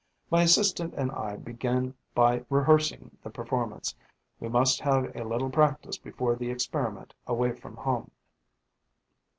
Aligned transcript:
My 0.31 0.41
assistant 0.41 0.95
and 0.95 1.11
I 1.11 1.35
begin 1.35 1.93
by 2.15 2.43
rehearsing 2.49 3.15
the 3.23 3.29
performance; 3.29 3.93
we 4.39 4.49
must 4.49 4.79
have 4.81 5.15
a 5.15 5.23
little 5.23 5.51
practice 5.51 5.99
before 5.99 6.31
trying 6.35 6.39
the 6.47 6.51
experiment 6.51 7.13
away 7.27 7.51
from 7.51 7.75
home. 7.75 8.09